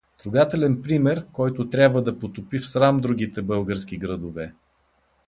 [0.23, 4.53] Трогателен пример, който трябва да потопи в срам другите български градове.